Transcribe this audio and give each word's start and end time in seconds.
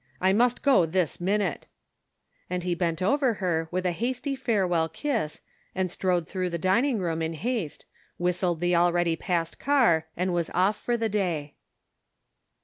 I 0.19 0.33
must 0.33 0.63
go 0.63 0.87
this 0.87 1.21
minute," 1.21 1.67
and 2.49 2.63
he 2.63 2.73
bent 2.73 3.03
over 3.03 3.35
her 3.35 3.67
with 3.69 3.85
a 3.85 3.91
hasty 3.91 4.35
farewell 4.35 4.89
kiss, 4.89 5.41
and 5.75 5.91
strode 5.91 6.27
through 6.27 6.49
the 6.49 6.57
dinning 6.57 6.97
room 6.97 7.21
in 7.21 7.33
haste, 7.33 7.85
whistled 8.17 8.61
the 8.61 8.75
already 8.75 9.15
passed 9.15 9.59
car, 9.59 10.07
and 10.17 10.33
was 10.33 10.49
off 10.55 10.75
for 10.77 10.97
the 10.97 11.07
day. 11.07 11.53